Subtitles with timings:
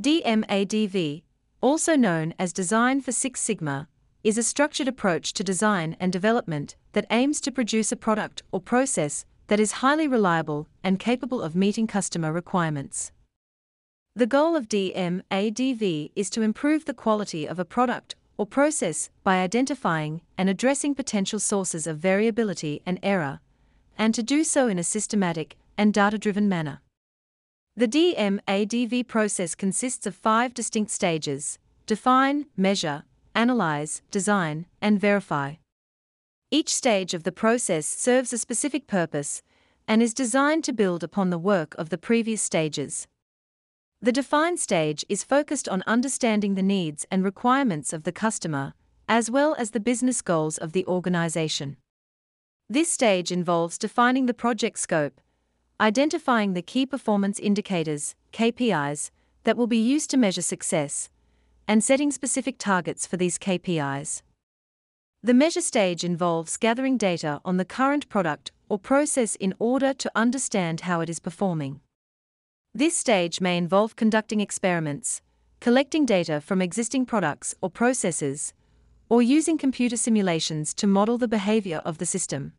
[0.00, 1.24] DMADV,
[1.60, 3.86] also known as Design for Six Sigma,
[4.24, 8.62] is a structured approach to design and development that aims to produce a product or
[8.62, 13.12] process that is highly reliable and capable of meeting customer requirements.
[14.16, 19.42] The goal of DMADV is to improve the quality of a product or process by
[19.42, 23.40] identifying and addressing potential sources of variability and error,
[23.98, 26.80] and to do so in a systematic and data driven manner.
[27.76, 35.54] The DMADV process consists of five distinct stages define, measure, analyze, design, and verify.
[36.50, 39.42] Each stage of the process serves a specific purpose
[39.86, 43.06] and is designed to build upon the work of the previous stages.
[44.02, 48.74] The define stage is focused on understanding the needs and requirements of the customer,
[49.08, 51.76] as well as the business goals of the organization.
[52.68, 55.20] This stage involves defining the project scope,
[55.80, 59.10] identifying the key performance indicators, KPIs,
[59.44, 61.08] that will be used to measure success,
[61.66, 64.22] and setting specific targets for these KPIs.
[65.22, 70.12] The measure stage involves gathering data on the current product or process in order to
[70.14, 71.80] understand how it is performing.
[72.74, 75.22] This stage may involve conducting experiments,
[75.60, 78.52] collecting data from existing products or processes,
[79.08, 82.52] or using computer simulations to model the behavior of the system.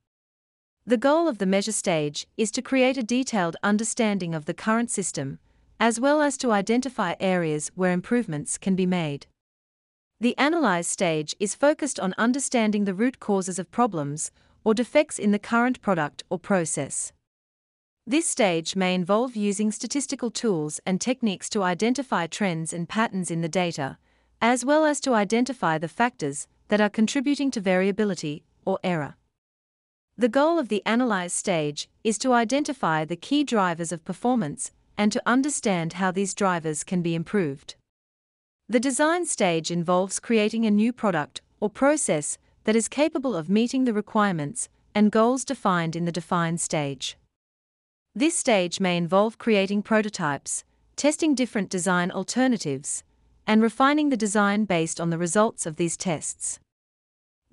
[0.92, 4.92] The goal of the measure stage is to create a detailed understanding of the current
[4.92, 5.40] system,
[5.80, 9.26] as well as to identify areas where improvements can be made.
[10.20, 14.32] The analyze stage is focused on understanding the root causes of problems
[14.66, 17.14] or defects in the current product or process.
[18.06, 23.40] This stage may involve using statistical tools and techniques to identify trends and patterns in
[23.40, 23.98] the data,
[24.42, 29.16] as well as to identify the factors that are contributing to variability or error.
[30.22, 35.12] The goal of the analyze stage is to identify the key drivers of performance and
[35.12, 37.74] to understand how these drivers can be improved.
[38.70, 43.86] The design stage involves creating a new product or process that is capable of meeting
[43.86, 47.18] the requirements and goals defined in the define stage.
[48.14, 50.64] This stage may involve creating prototypes,
[50.96, 53.04] testing different design alternatives,
[53.48, 56.60] and refining the design based on the results of these tests.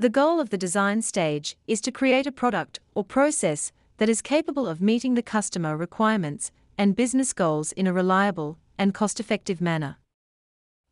[0.01, 4.23] The goal of the design stage is to create a product or process that is
[4.23, 9.61] capable of meeting the customer requirements and business goals in a reliable and cost effective
[9.61, 9.97] manner.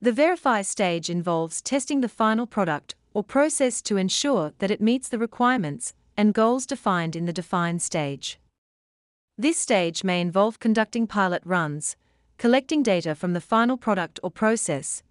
[0.00, 5.09] The verify stage involves testing the final product or process to ensure that it meets
[5.09, 8.41] the requirements and goals defined in the define stage.
[9.38, 11.94] This stage may involve conducting pilot runs,
[12.38, 15.05] collecting data from the final product or process,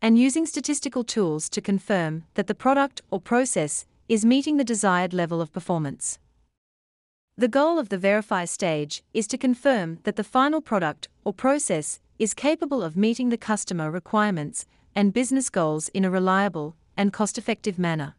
[0.00, 5.12] and using statistical tools to confirm that the product or process is meeting the desired
[5.12, 6.18] level of performance.
[7.36, 12.00] The goal of the verify stage is to confirm that the final product or process
[12.18, 17.38] is capable of meeting the customer requirements and business goals in a reliable and cost
[17.38, 18.16] effective manner.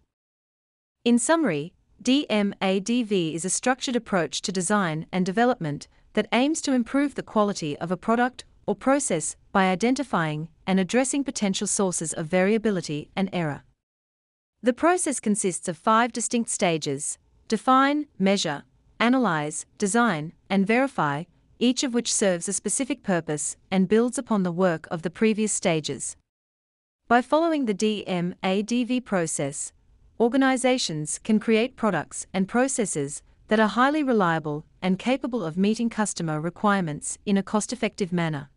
[1.03, 7.15] In summary, DMADV is a structured approach to design and development that aims to improve
[7.15, 13.09] the quality of a product or process by identifying and addressing potential sources of variability
[13.15, 13.63] and error.
[14.61, 18.61] The process consists of five distinct stages define, measure,
[18.99, 21.23] analyze, design, and verify,
[21.57, 25.51] each of which serves a specific purpose and builds upon the work of the previous
[25.51, 26.15] stages.
[27.07, 29.73] By following the DMADV process,
[30.19, 36.39] organizations can create products and processes that are highly reliable and capable of meeting customer
[36.39, 38.49] requirements in a cost effective manner.